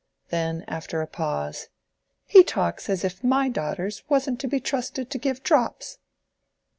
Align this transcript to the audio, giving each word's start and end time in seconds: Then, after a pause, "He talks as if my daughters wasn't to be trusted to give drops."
Then, 0.29 0.65
after 0.67 1.03
a 1.03 1.07
pause, 1.07 1.69
"He 2.25 2.43
talks 2.43 2.89
as 2.89 3.03
if 3.03 3.23
my 3.23 3.49
daughters 3.49 4.01
wasn't 4.09 4.39
to 4.39 4.47
be 4.47 4.59
trusted 4.59 5.11
to 5.11 5.17
give 5.19 5.43
drops." 5.43 5.99